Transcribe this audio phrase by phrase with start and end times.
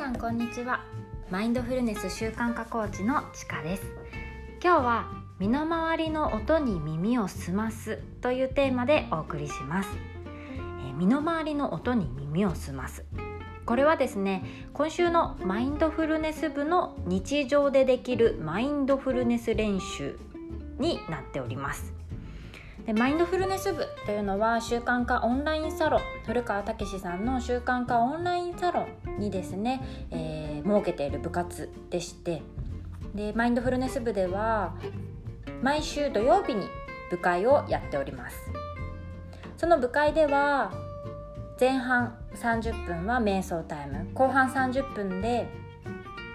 [0.00, 0.80] さんこんにちは。
[1.30, 3.82] マインドフルネス習慣化コーチのちかです。
[4.64, 9.90] 今日は身の回りの音に耳を澄ますというテーマでお送りします、
[10.86, 13.04] えー、身の回りの音に耳を澄ます。
[13.66, 14.42] これはですね
[14.72, 20.18] 今週のマインドフルネス部の日常でできるマインドフルネス練習
[20.78, 21.92] になっております。
[22.86, 28.86] でマインドフルネス部というのは習慣化オンラインサロン古川武さんの習慣化オンラインサロ
[29.16, 32.42] ンにですね、えー、設けている部活でして
[33.14, 34.74] でマインドフルネス部では
[35.62, 36.66] 毎週土曜日に
[37.10, 38.36] 部会をやっております。
[39.56, 40.72] その部会では
[41.60, 45.46] 前半30分は瞑想タイム後半30分で、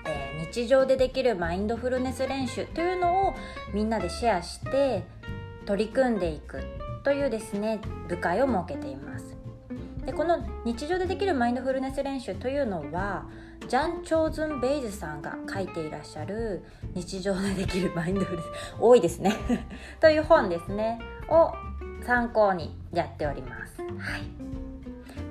[0.05, 3.33] え、日常でできるマインドフルネス練習というのを
[3.73, 5.03] みんなでシェアして
[5.65, 6.63] 取り組んでいく
[7.03, 9.35] というですね部会を設けています。
[10.05, 13.25] でこの日常でできるマインドフルネス練習というのは
[13.67, 18.47] ジャン・チョーズン・ベイズさんが書いていらっしゃる日常でできるマインドフルネス
[18.79, 19.33] 多いですね。
[19.99, 20.99] という本ですね。
[21.27, 21.53] を
[22.05, 23.81] 参考にやっております。
[23.81, 23.87] は
[24.17, 24.45] い。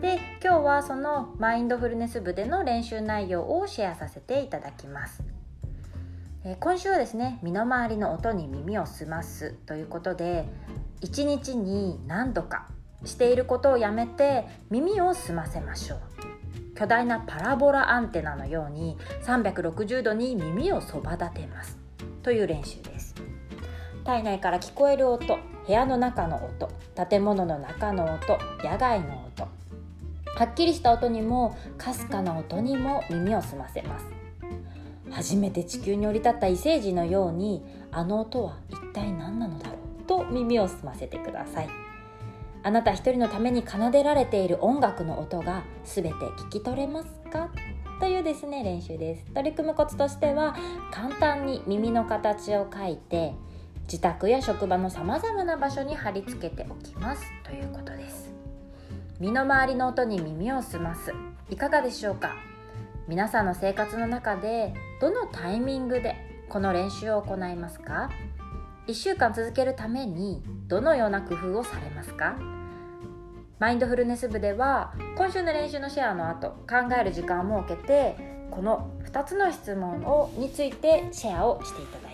[0.00, 5.33] で今日はそのマインドフルネス部での練習内容をシェアさせていただきます。
[6.46, 10.44] え今週はですね身の回りの音に耳を澄ますということで
[11.00, 12.68] 一日に何度か
[13.04, 16.00] していることをやめて耳を澄ませましょう。
[16.76, 21.78] 巨大なパラボラアンテナのように360度に耳をそば立てます。
[22.22, 23.14] という練習です。
[24.04, 26.70] 体内から聞こえる音部屋の中の音
[27.08, 29.48] 建物の中の音野外の音。
[30.36, 34.23] はっきりした音にもかすかな音にも耳を澄ませます。
[35.14, 37.62] 初めて地球に降り立った異星人のように
[37.92, 41.68] あの音は一体何なのだろうと耳を澄ませてください。
[42.64, 47.50] あなた一人のために奏でられている音楽の音が全て聞き取れますか？
[48.00, 49.24] というですね練習です。
[49.32, 50.56] 取り組むコツとしては
[50.90, 53.34] 簡単に耳の形を描いて
[53.82, 57.22] 自宅や職場のさまざまな場所に貼り付けておきます。
[57.44, 58.32] ということです。
[59.20, 61.12] 身の回りの音に耳を澄ます。
[61.50, 62.34] いかがでしょうか？
[63.06, 66.16] 皆さんの生活の中でどのタイミングで
[66.48, 68.10] この練習を行いますか
[68.86, 72.36] ？1週間続けるためにどのような工夫をされますか？
[73.58, 78.16] マインドフルネス部では今週の練習のシェアの後考える時間を設けて
[78.50, 82.13] この2つの質問をについてシェアをしていただい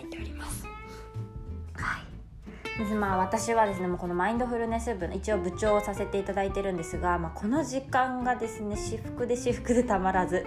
[2.89, 10.45] でまあ私はですねもうこのマインドフルネス部の一応部長をさせていただいてるんですが、まあ、この時間がですね私服で私服でたまらず。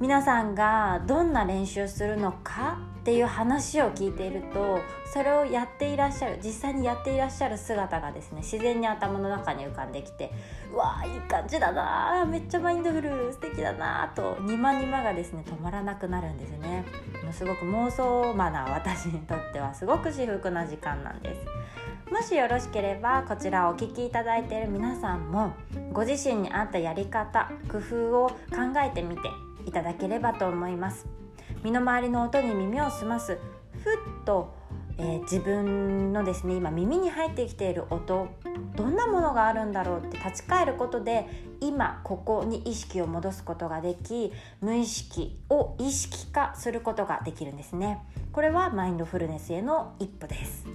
[0.00, 4.80] 皆さんがどんな練習するのかっていう話を聞いていると
[5.12, 10.32] それをやっていらっしゃる実際にやっていらっしゃる姿がですね自然に頭の中に浮かんできて
[10.72, 16.86] うわーいい感じだなめっちゃマインドフル素敵だなとニマニマがですね止まらなくなるんですね。
[17.30, 22.10] すごく妄想マナー私にとってはすごく至福な時間なんです。
[22.10, 25.52] もしよろしければこちらをお聴きいただいている皆さんも
[25.92, 28.34] ご自身に合ったやり方工夫を考
[28.82, 29.28] えてみて
[29.66, 31.23] いただければと思います。
[31.64, 33.38] 身の回りの音に耳を澄ます。
[33.82, 34.54] ふっと、
[34.98, 38.28] えー、自分のですね今耳に入ってきている音
[38.76, 41.26] どんなものがあるんだろうって立ち返ることで
[41.60, 48.02] 今ここに意識を戻すことができ無意識を意識化することができるんですね。
[48.32, 50.66] これはマインドフルネスへの一歩です。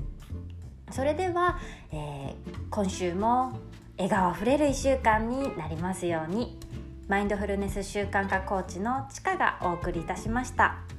[0.92, 1.60] それでは、
[1.92, 3.54] えー、今週も
[3.98, 6.58] 笑顔あふれる1週間になりますように。
[7.10, 10.99] マインドフルネス習慣化コーチのちかがお送りいたしました。